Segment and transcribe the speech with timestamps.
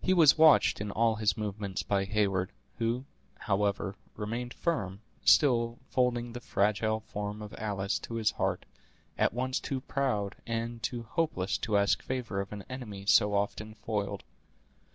[0.00, 3.04] He was watched in all his movements by Heyward, who,
[3.40, 8.64] however, remained firm, still folding the fragile form of Alice to his heart,
[9.18, 13.74] at once too proud and too hopeless to ask favor of an enemy so often
[13.74, 14.24] foiled.